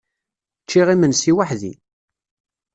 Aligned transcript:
Ččiɣ 0.63 0.87
imensi 0.93 1.31
weḥd-i. 1.37 1.73